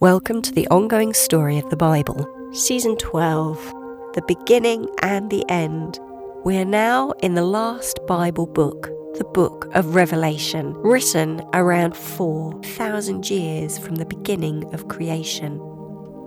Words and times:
Welcome 0.00 0.42
to 0.42 0.52
the 0.52 0.68
ongoing 0.68 1.12
story 1.12 1.58
of 1.58 1.68
the 1.70 1.76
Bible, 1.76 2.24
Season 2.52 2.96
12 2.98 3.58
The 4.14 4.22
Beginning 4.28 4.88
and 5.02 5.28
the 5.28 5.44
End. 5.50 5.98
We 6.44 6.56
are 6.58 6.64
now 6.64 7.10
in 7.20 7.34
the 7.34 7.44
last 7.44 7.98
Bible 8.06 8.46
book, 8.46 8.92
the 9.18 9.24
book 9.24 9.68
of 9.74 9.96
Revelation, 9.96 10.72
written 10.74 11.42
around 11.52 11.96
4,000 11.96 13.28
years 13.28 13.76
from 13.76 13.96
the 13.96 14.06
beginning 14.06 14.72
of 14.72 14.86
creation. 14.86 15.58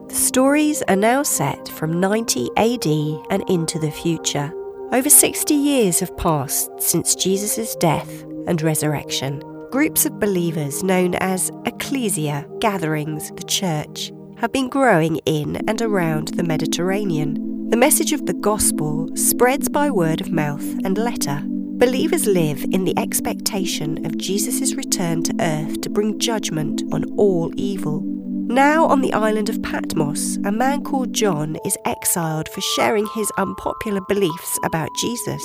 The 0.10 0.16
stories 0.16 0.82
are 0.90 0.98
now 0.98 1.24
set 1.24 1.70
from 1.70 1.98
90 1.98 2.50
AD 2.58 2.88
and 3.30 3.50
into 3.50 3.80
the 3.80 3.92
future. 3.92 4.52
Over 4.92 5.10
60 5.10 5.54
years 5.54 6.02
have 6.02 6.18
passed 6.18 6.70
since 6.78 7.16
Jesus' 7.16 7.78
death 7.78 8.24
and 8.48 8.62
resurrection. 8.62 9.42
Groups 9.72 10.06
of 10.06 10.20
believers 10.20 10.84
known 10.84 11.16
as 11.16 11.50
ecclesia, 11.66 12.46
gatherings, 12.60 13.32
the 13.32 13.44
church, 13.44 14.12
have 14.36 14.52
been 14.52 14.68
growing 14.68 15.16
in 15.26 15.56
and 15.70 15.82
around 15.82 16.28
the 16.28 16.44
Mediterranean. 16.44 17.70
The 17.70 17.78
message 17.78 18.12
of 18.12 18.26
the 18.26 18.34
gospel 18.34 19.08
spreads 19.16 19.70
by 19.70 19.90
word 19.90 20.20
of 20.20 20.30
mouth 20.30 20.66
and 20.84 20.98
letter. 20.98 21.42
Believers 21.46 22.28
live 22.28 22.66
in 22.72 22.84
the 22.84 23.00
expectation 23.00 24.06
of 24.06 24.18
Jesus' 24.18 24.76
return 24.76 25.24
to 25.24 25.36
earth 25.40 25.80
to 25.80 25.90
bring 25.90 26.20
judgment 26.20 26.84
on 26.92 27.06
all 27.18 27.54
evil. 27.56 28.02
Now, 28.04 28.88
on 28.88 29.00
the 29.00 29.14
island 29.14 29.48
of 29.48 29.64
Patmos, 29.64 30.36
a 30.44 30.52
man 30.52 30.84
called 30.84 31.14
John 31.14 31.56
is 31.66 31.78
exiled 31.86 32.50
for 32.50 32.60
sharing 32.60 33.08
his 33.16 33.32
unpopular 33.38 34.02
beliefs 34.10 34.60
about 34.66 34.90
Jesus. 35.00 35.42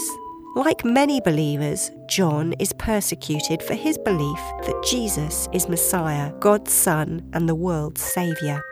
Like 0.56 0.86
many 0.86 1.20
believers, 1.20 1.90
John 2.06 2.54
is 2.58 2.72
persecuted 2.72 3.62
for 3.62 3.74
his 3.74 3.98
belief 3.98 4.38
that 4.62 4.86
Jesus 4.88 5.50
is 5.52 5.68
Messiah, 5.68 6.32
God's 6.40 6.72
Son, 6.72 7.28
and 7.34 7.46
the 7.46 7.54
world's 7.54 8.00
Saviour. 8.00 8.62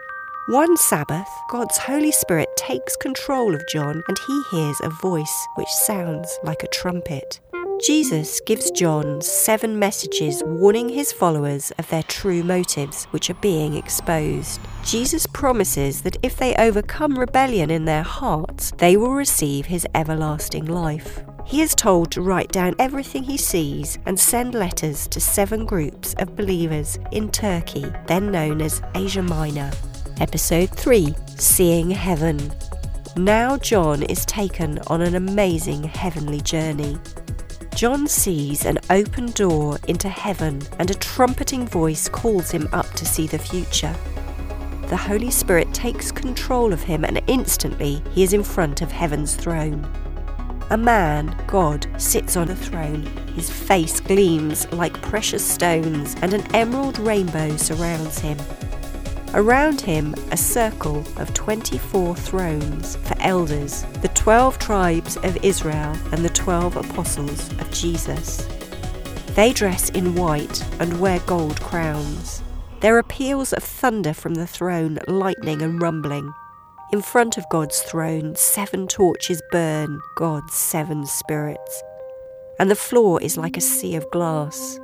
One 0.48 0.78
Sabbath, 0.78 1.28
God's 1.50 1.76
Holy 1.76 2.10
Spirit 2.10 2.48
takes 2.56 2.96
control 2.96 3.54
of 3.54 3.68
John 3.68 4.02
and 4.08 4.18
he 4.26 4.42
hears 4.50 4.80
a 4.82 4.88
voice 4.88 5.46
which 5.56 5.68
sounds 5.68 6.38
like 6.42 6.62
a 6.62 6.68
trumpet. 6.68 7.38
Jesus 7.84 8.41
gives 8.46 8.70
John 8.70 9.20
seven 9.20 9.78
messages 9.78 10.42
warning 10.46 10.88
his 10.88 11.12
followers 11.12 11.70
of 11.72 11.86
their 11.91 12.04
true 12.04 12.42
motives, 12.42 13.04
which 13.10 13.28
are 13.28 13.42
being 13.42 13.74
exposed. 13.74 14.58
Jesus 14.86 15.26
promises 15.26 16.00
that 16.00 16.16
if 16.22 16.38
they 16.38 16.54
overcome 16.56 17.19
rebellion 17.19 17.70
in 17.70 17.84
their 17.84 18.04
hearts, 18.04 18.72
they 18.78 18.96
will 18.96 19.12
receive 19.12 19.66
his 19.66 19.86
everlasting 19.94 20.64
life. 20.64 21.22
He 21.47 21.61
is 21.61 21.75
told 21.75 22.11
to 22.12 22.23
write 22.23 22.50
down 22.53 22.75
everything 22.78 23.23
he 23.23 23.37
sees 23.37 23.98
and 24.06 24.19
send 24.19 24.55
letters 24.55 25.06
to 25.09 25.20
seven 25.20 25.67
groups 25.67 26.14
of 26.19 26.34
believers 26.34 26.98
in 27.12 27.31
Turkey, 27.31 27.84
then 28.06 28.31
known 28.31 28.62
as 28.62 28.83
Asia 28.95 29.23
Minor. 29.23 29.70
Episode 30.20 30.70
3 30.70 31.15
Seeing 31.37 31.91
Heaven. 31.91 32.53
Now 33.17 33.59
John 33.59 34.03
is 34.05 34.25
taken 34.25 34.78
on 34.87 35.03
an 35.03 35.15
amazing 35.15 35.84
heavenly 35.84 36.41
journey. 36.41 36.98
John 37.75 38.09
sees 38.09 38.65
an 38.65 38.78
open 38.89 39.27
door 39.33 39.78
into 39.87 40.09
heaven 40.09 40.62
and 40.78 40.91
a 40.91 40.95
trumpeting 40.95 41.67
voice 41.67 42.09
calls 42.09 42.50
him 42.50 42.69
up 42.72 42.91
to 42.95 43.05
see 43.05 43.27
the 43.27 43.39
future. 43.39 43.95
The 44.89 44.97
Holy 44.97 45.31
Spirit 45.31 45.75
takes 45.75 46.11
control 46.11 46.72
of 46.72 46.83
him 46.83 47.05
and 47.05 47.20
instantly 47.27 48.03
he 48.12 48.22
is 48.22 48.33
in 48.33 48.42
front 48.42 48.81
of 48.81 48.91
heaven's 48.91 49.34
throne. 49.37 49.87
A 50.70 50.76
man, 50.76 51.36
God, 51.46 51.86
sits 52.00 52.36
on 52.36 52.48
a 52.48 52.56
throne. 52.56 53.02
His 53.34 53.50
face 53.50 54.00
gleams 54.00 54.70
like 54.72 55.00
precious 55.02 55.46
stones, 55.46 56.16
and 56.22 56.32
an 56.32 56.42
emerald 56.54 56.98
rainbow 56.98 57.56
surrounds 57.56 58.18
him. 58.18 58.38
Around 59.34 59.80
him, 59.80 60.14
a 60.30 60.36
circle 60.36 61.04
of 61.16 61.34
24 61.34 62.14
thrones 62.14 62.96
for 62.96 63.16
elders, 63.20 63.84
the 64.00 64.08
12 64.14 64.58
tribes 64.58 65.16
of 65.18 65.36
Israel 65.44 65.96
and 66.12 66.24
the 66.24 66.30
12 66.30 66.76
apostles 66.76 67.50
of 67.60 67.70
Jesus. 67.72 68.48
They 69.34 69.53
dress 69.53 69.91
in 69.91 70.14
white 70.14 70.64
and 70.80 71.00
wear 71.00 71.19
gold 71.26 71.60
crowns. 71.60 72.42
There 72.78 72.97
are 72.97 73.03
peals 73.03 73.53
of 73.53 73.64
thunder 73.64 74.14
from 74.14 74.34
the 74.34 74.47
throne, 74.47 74.98
lightning 75.08 75.62
and 75.62 75.82
rumbling. 75.82 76.32
In 76.93 77.03
front 77.03 77.39
of 77.39 77.49
God's 77.49 77.81
throne, 77.81 78.37
seven 78.37 78.87
torches 78.87 79.43
burn, 79.50 80.00
God's 80.17 80.55
seven 80.55 81.06
spirits. 81.06 81.83
And 82.59 82.71
the 82.71 82.77
floor 82.77 83.21
is 83.21 83.37
like 83.37 83.56
a 83.56 83.61
sea 83.61 83.97
of 83.97 84.09
glass. 84.11 84.78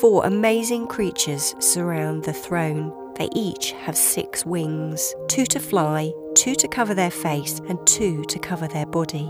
Four 0.00 0.24
amazing 0.24 0.88
creatures 0.88 1.54
surround 1.60 2.24
the 2.24 2.32
throne. 2.32 2.92
They 3.16 3.28
each 3.32 3.72
have 3.72 3.96
six 3.96 4.44
wings 4.44 5.14
two 5.28 5.44
to 5.46 5.60
fly, 5.60 6.12
two 6.34 6.54
to 6.56 6.66
cover 6.66 6.94
their 6.94 7.12
face, 7.12 7.60
and 7.68 7.86
two 7.86 8.24
to 8.24 8.38
cover 8.38 8.66
their 8.66 8.86
body. 8.86 9.26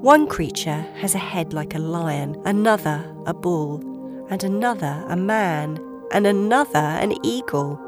One 0.00 0.26
creature 0.26 0.86
has 0.94 1.14
a 1.14 1.18
head 1.18 1.52
like 1.52 1.74
a 1.74 1.78
lion, 1.78 2.40
another 2.46 3.04
a 3.26 3.34
bull, 3.34 3.82
and 4.30 4.42
another 4.42 5.04
a 5.08 5.16
man, 5.16 5.78
and 6.12 6.26
another 6.26 6.78
an 6.78 7.14
eagle. 7.26 7.78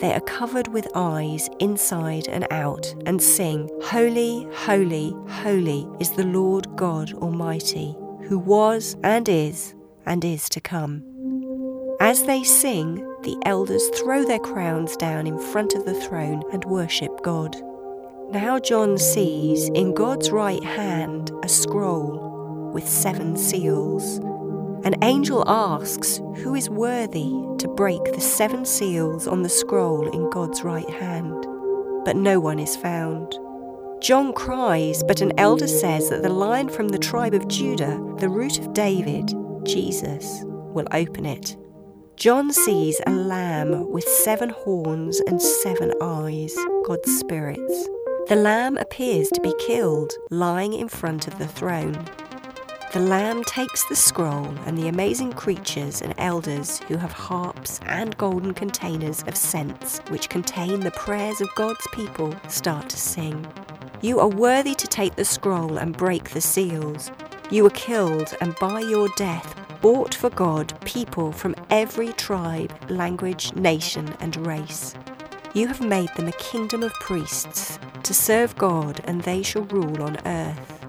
They 0.00 0.14
are 0.14 0.20
covered 0.20 0.68
with 0.68 0.88
eyes 0.94 1.50
inside 1.58 2.26
and 2.28 2.46
out 2.50 2.94
and 3.04 3.20
sing, 3.20 3.68
Holy, 3.82 4.48
holy, 4.54 5.14
holy 5.28 5.86
is 6.00 6.12
the 6.12 6.24
Lord 6.24 6.74
God 6.74 7.12
Almighty, 7.12 7.94
who 8.22 8.38
was 8.38 8.96
and 9.04 9.28
is 9.28 9.74
and 10.06 10.24
is 10.24 10.48
to 10.50 10.60
come. 10.60 11.04
As 12.00 12.24
they 12.24 12.42
sing, 12.42 12.94
the 13.24 13.36
elders 13.44 13.86
throw 13.90 14.24
their 14.24 14.38
crowns 14.38 14.96
down 14.96 15.26
in 15.26 15.38
front 15.38 15.74
of 15.74 15.84
the 15.84 16.00
throne 16.00 16.42
and 16.50 16.64
worship 16.64 17.20
God. 17.22 17.54
Now 18.30 18.58
John 18.58 18.96
sees 18.96 19.68
in 19.68 19.92
God's 19.92 20.30
right 20.30 20.64
hand 20.64 21.30
a 21.42 21.48
scroll 21.48 22.70
with 22.72 22.88
seven 22.88 23.36
seals. 23.36 24.18
An 24.82 24.94
angel 25.02 25.44
asks, 25.46 26.18
Who 26.42 26.54
is 26.54 26.70
worthy 26.70 27.30
to 27.58 27.68
break 27.76 28.02
the 28.04 28.20
seven 28.20 28.64
seals 28.64 29.26
on 29.28 29.42
the 29.42 29.48
scroll 29.48 30.08
in 30.08 30.30
God's 30.30 30.64
right 30.64 30.88
hand? 30.88 31.46
But 32.04 32.16
no 32.16 32.40
one 32.40 32.58
is 32.58 32.76
found. 32.76 33.38
John 34.00 34.32
cries, 34.32 35.02
but 35.02 35.20
an 35.20 35.38
elder 35.38 35.68
says 35.68 36.08
that 36.08 36.22
the 36.22 36.30
lion 36.30 36.70
from 36.70 36.88
the 36.88 36.98
tribe 36.98 37.34
of 37.34 37.46
Judah, 37.48 38.02
the 38.16 38.30
root 38.30 38.58
of 38.58 38.72
David, 38.72 39.34
Jesus, 39.64 40.42
will 40.44 40.86
open 40.92 41.26
it. 41.26 41.58
John 42.16 42.50
sees 42.50 43.00
a 43.06 43.10
lamb 43.10 43.90
with 43.90 44.04
seven 44.04 44.48
horns 44.48 45.20
and 45.26 45.40
seven 45.42 45.92
eyes, 46.00 46.56
God's 46.86 47.18
spirits. 47.18 47.88
The 48.28 48.36
lamb 48.36 48.78
appears 48.78 49.28
to 49.30 49.40
be 49.42 49.52
killed, 49.58 50.12
lying 50.30 50.72
in 50.72 50.88
front 50.88 51.28
of 51.28 51.38
the 51.38 51.48
throne. 51.48 52.06
The 52.92 52.98
Lamb 52.98 53.44
takes 53.44 53.84
the 53.84 53.94
scroll, 53.94 54.52
and 54.66 54.76
the 54.76 54.88
amazing 54.88 55.34
creatures 55.34 56.02
and 56.02 56.12
elders 56.18 56.80
who 56.88 56.96
have 56.96 57.12
harps 57.12 57.78
and 57.86 58.16
golden 58.18 58.52
containers 58.52 59.22
of 59.28 59.36
scents, 59.36 60.00
which 60.08 60.28
contain 60.28 60.80
the 60.80 60.90
prayers 60.90 61.40
of 61.40 61.54
God's 61.54 61.86
people, 61.92 62.34
start 62.48 62.88
to 62.88 62.96
sing. 62.96 63.46
You 64.00 64.18
are 64.18 64.26
worthy 64.26 64.74
to 64.74 64.88
take 64.88 65.14
the 65.14 65.24
scroll 65.24 65.78
and 65.78 65.96
break 65.96 66.30
the 66.30 66.40
seals. 66.40 67.12
You 67.48 67.62
were 67.62 67.70
killed, 67.70 68.34
and 68.40 68.56
by 68.56 68.80
your 68.80 69.08
death, 69.14 69.54
bought 69.80 70.12
for 70.12 70.30
God 70.30 70.74
people 70.84 71.30
from 71.30 71.54
every 71.70 72.12
tribe, 72.14 72.72
language, 72.90 73.54
nation, 73.54 74.12
and 74.18 74.44
race. 74.44 74.96
You 75.54 75.68
have 75.68 75.80
made 75.80 76.12
them 76.16 76.26
a 76.26 76.32
kingdom 76.32 76.82
of 76.82 76.92
priests 76.94 77.78
to 78.02 78.12
serve 78.12 78.56
God, 78.56 79.00
and 79.04 79.22
they 79.22 79.44
shall 79.44 79.62
rule 79.62 80.02
on 80.02 80.18
earth. 80.26 80.79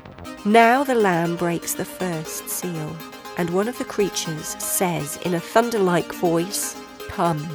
Now 0.43 0.83
the 0.83 0.95
Lamb 0.95 1.35
breaks 1.35 1.75
the 1.75 1.85
first 1.85 2.49
seal, 2.49 2.95
and 3.37 3.51
one 3.51 3.67
of 3.67 3.77
the 3.77 3.85
creatures 3.85 4.55
says 4.57 5.17
in 5.17 5.35
a 5.35 5.39
thunder 5.39 5.77
like 5.77 6.11
voice, 6.13 6.75
Come. 7.09 7.47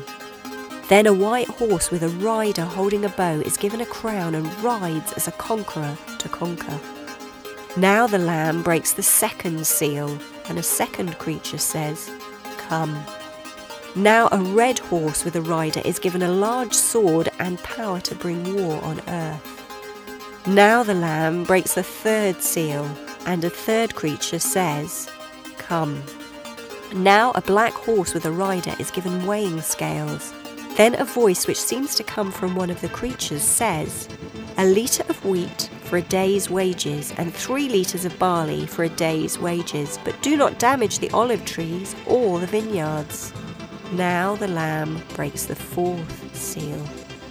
Then 0.89 1.09
a 1.09 1.13
white 1.13 1.49
horse 1.49 1.91
with 1.91 2.05
a 2.05 2.09
rider 2.09 2.63
holding 2.63 3.05
a 3.05 3.09
bow 3.09 3.41
is 3.41 3.57
given 3.57 3.81
a 3.81 3.87
crown 3.87 4.37
and 4.37 4.47
rides 4.63 5.13
as 5.15 5.27
a 5.27 5.33
conqueror 5.33 5.99
to 6.19 6.29
conquer. 6.29 6.79
Now 7.77 8.07
the 8.07 8.19
Lamb 8.19 8.63
breaks 8.63 8.93
the 8.93 9.03
second 9.03 9.67
seal, 9.67 10.17
and 10.49 10.57
a 10.57 10.63
second 10.63 11.19
creature 11.19 11.59
says, 11.59 12.09
Come. 12.57 13.05
Now 13.97 14.29
a 14.31 14.39
red 14.39 14.79
horse 14.79 15.25
with 15.25 15.35
a 15.35 15.43
rider 15.43 15.83
is 15.85 15.99
given 15.99 16.23
a 16.23 16.31
large 16.31 16.75
sword 16.75 17.31
and 17.41 17.59
power 17.65 17.99
to 18.03 18.15
bring 18.15 18.55
war 18.55 18.81
on 18.85 19.01
earth. 19.09 19.56
Now 20.49 20.85
the 20.85 20.95
Lamb 20.95 21.43
breaks 21.43 21.75
the 21.75 21.83
third 21.83 22.41
seal, 22.41 22.89
and 23.27 23.43
a 23.43 23.51
third 23.51 23.97
creature 23.97 24.39
says, 24.39 25.11
Come. 25.59 26.01
Now 26.95 27.33
a 27.35 27.41
black 27.41 27.73
horse 27.73 28.15
with 28.15 28.27
a 28.27 28.31
rider 28.31 28.73
is 28.79 28.93
given 28.93 29.27
weighing 29.27 29.61
scales. 29.61 30.33
Then 30.77 30.95
a 31.01 31.05
voice 31.05 31.49
which 31.49 31.61
seems 31.61 31.97
to 31.97 32.05
come 32.05 32.31
from 32.31 32.55
one 32.55 32.71
of 32.71 32.81
the 32.81 32.89
creatures 32.89 33.43
says, 33.43 34.09
A 34.57 34.65
litre 34.65 35.03
of 35.09 35.25
wheat 35.25 35.69
for 35.83 35.97
a 35.97 36.03
day's 36.03 36.49
wages, 36.49 37.13
and 37.19 37.35
three 37.35 37.69
litres 37.69 38.05
of 38.05 38.17
barley 38.17 38.67
for 38.67 38.85
a 38.85 38.89
day's 38.89 39.41
wages, 39.41 39.99
but 40.05 40.23
do 40.23 40.37
not 40.37 40.61
damage 40.61 41.01
the 41.01 41.11
olive 41.11 41.45
trees 41.45 41.97
or 42.07 42.39
the 42.39 42.47
vineyards. 42.47 43.33
Now 43.95 44.37
the 44.37 44.47
Lamb 44.47 45.03
breaks 45.15 45.47
the 45.47 45.57
fourth 45.57 46.37
seal, 46.37 46.87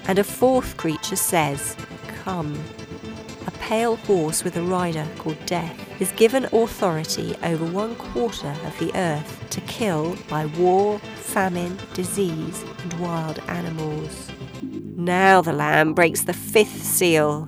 and 0.09 0.19
a 0.19 0.23
fourth 0.25 0.75
creature 0.75 1.15
says, 1.15 1.77
Come. 2.25 2.61
A 3.47 3.51
pale 3.59 3.95
horse 3.95 4.43
with 4.43 4.57
a 4.57 4.63
rider 4.63 5.07
called 5.17 5.37
Death 5.45 6.01
is 6.01 6.11
given 6.13 6.45
authority 6.45 7.35
over 7.43 7.65
one 7.65 7.95
quarter 7.95 8.55
of 8.65 8.77
the 8.79 8.91
earth 8.95 9.45
to 9.51 9.61
kill 9.61 10.17
by 10.27 10.45
war, 10.47 10.99
famine, 11.15 11.77
disease, 11.93 12.63
and 12.83 12.93
wild 12.99 13.39
animals. 13.47 14.31
Now 14.61 15.41
the 15.41 15.53
Lamb 15.53 15.93
breaks 15.93 16.23
the 16.23 16.33
fifth 16.33 16.83
seal, 16.83 17.47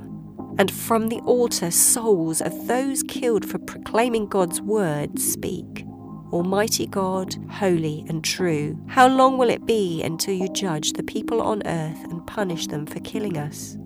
and 0.60 0.70
from 0.72 1.10
the 1.10 1.20
altar 1.22 1.72
souls 1.72 2.42
of 2.42 2.68
those 2.68 3.04
killed 3.04 3.46
for 3.46 3.58
proclaiming 3.58 4.28
God's 4.28 4.62
word 4.62 5.20
speak. 5.20 5.86
Almighty 6.32 6.86
God, 6.86 7.36
holy 7.50 8.06
and 8.10 8.24
true, 8.24 8.78
how 8.88 9.08
long 9.08 9.38
will 9.38 9.50
it 9.50 9.66
be 9.66 10.04
until 10.04 10.34
you 10.34 10.50
judge 10.50 10.94
the 10.94 11.04
people 11.04 11.42
on 11.42 11.66
earth 11.66 12.04
and 12.04 12.28
punish 12.28 12.68
them 12.68 12.86
for 12.86 13.00
killing 13.00 13.38
us? 13.38 13.78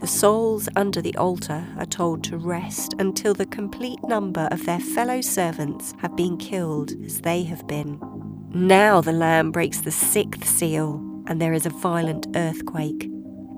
The 0.00 0.06
souls 0.06 0.66
under 0.76 1.02
the 1.02 1.14
altar 1.16 1.66
are 1.78 1.84
told 1.84 2.24
to 2.24 2.38
rest 2.38 2.94
until 2.98 3.34
the 3.34 3.44
complete 3.44 4.02
number 4.02 4.48
of 4.50 4.64
their 4.64 4.80
fellow 4.80 5.20
servants 5.20 5.92
have 5.98 6.16
been 6.16 6.38
killed 6.38 6.92
as 7.04 7.20
they 7.20 7.42
have 7.42 7.66
been. 7.66 8.00
Now 8.48 9.02
the 9.02 9.12
Lamb 9.12 9.50
breaks 9.50 9.80
the 9.80 9.90
sixth 9.90 10.46
seal, 10.46 10.94
and 11.26 11.38
there 11.38 11.52
is 11.52 11.66
a 11.66 11.70
violent 11.70 12.28
earthquake. 12.34 13.10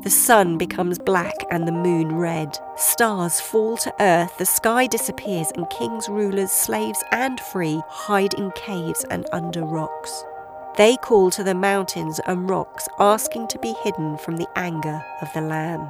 The 0.03 0.11
sun 0.11 0.59
becomes 0.59 0.99
black 0.99 1.35
and 1.53 1.69
the 1.69 1.73
moon 1.73 2.17
red. 2.17 2.59
Stars 2.77 3.41
fall 3.41 3.77
to 3.77 3.95
earth, 4.01 4.37
the 4.37 4.45
sky 4.45 4.89
disappears, 4.89 5.53
and 5.55 5.71
kings, 5.71 6.09
rulers, 6.09 6.51
slaves, 6.51 7.05
and 7.13 7.39
free 7.39 7.81
hide 7.87 8.35
in 8.35 8.51
caves 8.57 9.05
and 9.13 9.27
under 9.33 9.65
rocks. 9.65 10.25
They 10.77 10.97
call 10.97 11.31
to 11.31 11.45
the 11.45 11.55
mountains 11.55 12.19
and 12.27 12.51
rocks, 12.51 12.89
asking 12.99 13.47
to 13.49 13.61
be 13.61 13.75
hidden 13.85 14.19
from 14.19 14.39
the 14.39 14.49
anger 14.57 15.05
of 15.21 15.33
the 15.35 15.41
Lamb. 15.43 15.89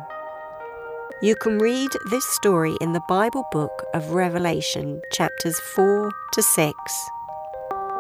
You 1.23 1.37
can 1.37 1.61
read 1.61 1.89
this 2.11 2.27
story 2.27 2.77
in 2.81 2.95
the 2.95 3.03
Bible 3.09 3.45
book 3.53 3.85
of 3.95 4.11
Revelation, 4.11 5.01
chapters 5.13 5.57
4 5.61 6.11
to 6.33 6.43
6. 6.43 6.75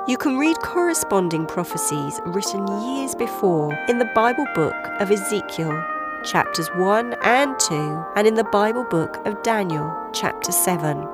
You 0.08 0.16
can 0.16 0.38
read 0.38 0.56
corresponding 0.56 1.46
prophecies 1.46 2.20
written 2.26 2.66
years 2.82 3.14
before 3.14 3.72
in 3.88 4.00
the 4.00 4.10
Bible 4.16 4.46
book 4.56 4.74
of 4.98 5.12
Ezekiel, 5.12 5.84
chapters 6.24 6.66
1 6.74 7.14
and 7.22 7.56
2, 7.60 8.04
and 8.16 8.26
in 8.26 8.34
the 8.34 8.50
Bible 8.50 8.82
book 8.90 9.24
of 9.24 9.40
Daniel, 9.44 9.94
chapter 10.12 10.50
7. 10.50 11.06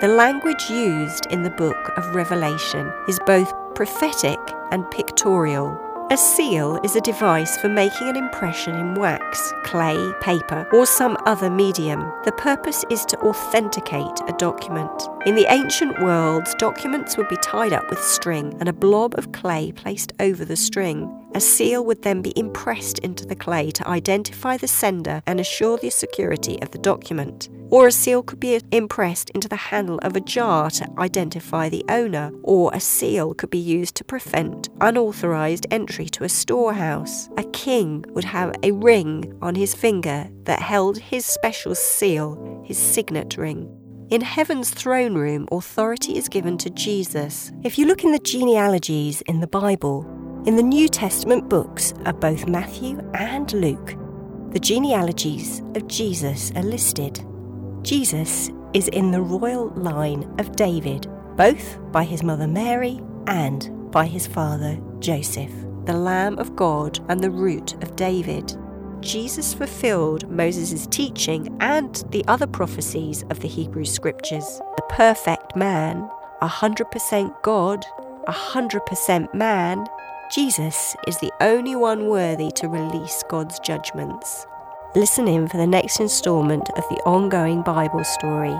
The 0.00 0.08
language 0.08 0.68
used 0.68 1.26
in 1.26 1.44
the 1.44 1.50
book 1.50 1.92
of 1.96 2.16
Revelation 2.16 2.92
is 3.06 3.20
both 3.26 3.54
prophetic 3.76 4.40
and 4.72 4.90
pictorial. 4.90 5.78
A 6.12 6.16
seal 6.18 6.78
is 6.84 6.94
a 6.94 7.00
device 7.00 7.56
for 7.56 7.70
making 7.70 8.06
an 8.06 8.16
impression 8.16 8.74
in 8.74 8.96
wax, 8.96 9.50
clay, 9.64 10.12
paper, 10.20 10.68
or 10.70 10.84
some 10.84 11.16
other 11.24 11.48
medium. 11.48 12.00
The 12.26 12.32
purpose 12.32 12.84
is 12.90 13.06
to 13.06 13.18
authenticate 13.20 14.20
a 14.28 14.34
document. 14.36 15.08
In 15.24 15.36
the 15.36 15.46
ancient 15.50 16.02
world, 16.02 16.46
documents 16.58 17.16
would 17.16 17.30
be 17.30 17.38
tied 17.38 17.72
up 17.72 17.88
with 17.88 17.98
string 17.98 18.54
and 18.60 18.68
a 18.68 18.74
blob 18.74 19.14
of 19.16 19.32
clay 19.32 19.72
placed 19.72 20.12
over 20.20 20.44
the 20.44 20.54
string. 20.54 21.21
A 21.34 21.40
seal 21.40 21.82
would 21.86 22.02
then 22.02 22.20
be 22.20 22.38
impressed 22.38 22.98
into 22.98 23.24
the 23.24 23.34
clay 23.34 23.70
to 23.70 23.88
identify 23.88 24.58
the 24.58 24.68
sender 24.68 25.22
and 25.26 25.40
assure 25.40 25.78
the 25.78 25.88
security 25.88 26.60
of 26.60 26.70
the 26.72 26.78
document. 26.78 27.48
Or 27.70 27.86
a 27.86 27.92
seal 27.92 28.22
could 28.22 28.38
be 28.38 28.60
impressed 28.70 29.30
into 29.30 29.48
the 29.48 29.56
handle 29.56 29.98
of 30.00 30.14
a 30.14 30.20
jar 30.20 30.68
to 30.70 30.86
identify 30.98 31.70
the 31.70 31.86
owner, 31.88 32.32
or 32.42 32.70
a 32.74 32.80
seal 32.80 33.32
could 33.32 33.48
be 33.48 33.56
used 33.56 33.94
to 33.94 34.04
prevent 34.04 34.68
unauthorized 34.82 35.66
entry 35.70 36.04
to 36.10 36.24
a 36.24 36.28
storehouse. 36.28 37.30
A 37.38 37.44
king 37.44 38.04
would 38.10 38.24
have 38.24 38.54
a 38.62 38.72
ring 38.72 39.34
on 39.40 39.54
his 39.54 39.74
finger 39.74 40.28
that 40.44 40.60
held 40.60 40.98
his 40.98 41.24
special 41.24 41.74
seal, 41.74 42.62
his 42.66 42.76
signet 42.76 43.38
ring. 43.38 43.74
In 44.10 44.20
heaven's 44.20 44.68
throne 44.68 45.14
room, 45.14 45.48
authority 45.50 46.18
is 46.18 46.28
given 46.28 46.58
to 46.58 46.68
Jesus. 46.68 47.50
If 47.62 47.78
you 47.78 47.86
look 47.86 48.04
in 48.04 48.12
the 48.12 48.18
genealogies 48.18 49.22
in 49.22 49.40
the 49.40 49.46
Bible, 49.46 50.06
in 50.44 50.56
the 50.56 50.62
New 50.62 50.88
Testament 50.88 51.48
books 51.48 51.94
of 52.04 52.18
both 52.18 52.48
Matthew 52.48 52.98
and 53.14 53.52
Luke, 53.52 53.94
the 54.50 54.58
genealogies 54.58 55.60
of 55.76 55.86
Jesus 55.86 56.50
are 56.56 56.64
listed. 56.64 57.24
Jesus 57.82 58.50
is 58.74 58.88
in 58.88 59.12
the 59.12 59.20
royal 59.20 59.68
line 59.76 60.28
of 60.40 60.56
David, 60.56 61.06
both 61.36 61.78
by 61.92 62.02
his 62.02 62.24
mother 62.24 62.48
Mary 62.48 63.00
and 63.28 63.92
by 63.92 64.04
his 64.04 64.26
father 64.26 64.80
Joseph, 64.98 65.52
the 65.84 65.96
Lamb 65.96 66.36
of 66.40 66.56
God 66.56 66.98
and 67.08 67.20
the 67.20 67.30
root 67.30 67.74
of 67.74 67.94
David. 67.94 68.56
Jesus 68.98 69.54
fulfilled 69.54 70.28
Moses' 70.28 70.88
teaching 70.88 71.56
and 71.60 72.04
the 72.10 72.24
other 72.26 72.48
prophecies 72.48 73.22
of 73.30 73.38
the 73.38 73.48
Hebrew 73.48 73.84
scriptures. 73.84 74.60
The 74.76 74.82
perfect 74.88 75.54
man, 75.54 76.10
100% 76.42 77.42
God, 77.42 77.86
100% 78.26 79.34
man, 79.34 79.86
Jesus 80.32 80.96
is 81.06 81.18
the 81.18 81.30
only 81.42 81.76
one 81.76 82.06
worthy 82.06 82.50
to 82.52 82.66
release 82.66 83.22
God's 83.28 83.60
judgments. 83.60 84.46
Listen 84.94 85.28
in 85.28 85.46
for 85.46 85.58
the 85.58 85.66
next 85.66 86.00
instalment 86.00 86.70
of 86.70 86.88
the 86.88 87.02
ongoing 87.04 87.60
Bible 87.60 88.02
story. 88.02 88.56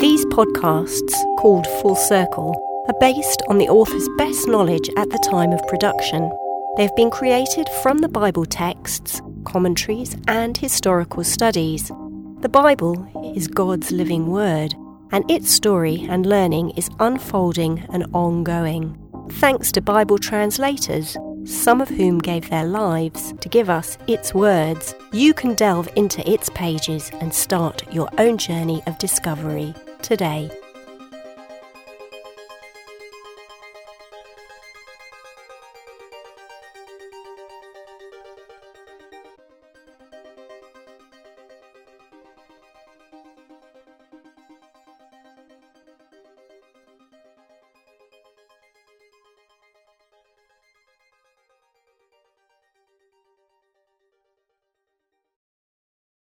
These 0.00 0.24
podcasts, 0.26 1.12
called 1.40 1.66
Full 1.80 1.96
Circle, 1.96 2.54
are 2.86 3.00
based 3.00 3.42
on 3.48 3.58
the 3.58 3.68
author's 3.68 4.08
best 4.18 4.46
knowledge 4.46 4.88
at 4.96 5.10
the 5.10 5.26
time 5.28 5.50
of 5.50 5.66
production. 5.66 6.30
They 6.76 6.84
have 6.84 6.94
been 6.94 7.10
created 7.10 7.68
from 7.82 7.98
the 7.98 8.08
Bible 8.08 8.46
texts, 8.46 9.20
commentaries, 9.42 10.16
and 10.28 10.56
historical 10.56 11.24
studies. 11.24 11.90
The 12.38 12.48
Bible 12.48 13.04
is 13.34 13.48
God's 13.48 13.90
living 13.90 14.28
word, 14.28 14.76
and 15.12 15.30
its 15.30 15.50
story 15.50 16.06
and 16.08 16.26
learning 16.26 16.70
is 16.70 16.90
unfolding 16.98 17.86
and 17.92 18.06
ongoing. 18.12 18.98
Thanks 19.32 19.70
to 19.72 19.80
Bible 19.80 20.18
translators, 20.18 21.16
some 21.44 21.80
of 21.80 21.88
whom 21.88 22.18
gave 22.18 22.48
their 22.50 22.64
lives 22.64 23.34
to 23.40 23.48
give 23.48 23.70
us 23.70 23.98
its 24.06 24.34
words, 24.34 24.94
you 25.12 25.34
can 25.34 25.54
delve 25.54 25.88
into 25.96 26.28
its 26.30 26.50
pages 26.50 27.10
and 27.20 27.32
start 27.32 27.82
your 27.92 28.08
own 28.18 28.38
journey 28.38 28.82
of 28.86 28.98
discovery 28.98 29.74
today. 30.02 30.50